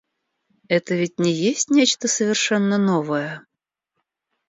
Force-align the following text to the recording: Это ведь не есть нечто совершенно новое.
Это 0.67 0.95
ведь 0.95 1.19
не 1.19 1.31
есть 1.31 1.69
нечто 1.69 2.07
совершенно 2.07 2.79
новое. 2.79 3.45